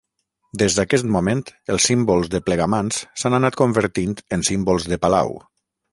Des 0.61 0.77
d'aquest 0.77 1.07
moment, 1.15 1.43
els 1.75 1.85
símbols 1.91 2.31
de 2.35 2.41
Plegamans 2.47 3.03
s'han 3.25 3.39
anat 3.41 3.59
convertint 3.63 4.17
en 4.39 4.47
símbols 4.49 4.89
de 4.95 5.01
Palau. 5.05 5.37